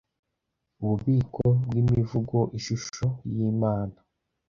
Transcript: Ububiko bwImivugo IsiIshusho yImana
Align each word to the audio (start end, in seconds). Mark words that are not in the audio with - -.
Ububiko 0.81 1.43
bwImivugo 1.65 2.37
IsiIshusho 2.57 3.07
yImana 3.35 3.97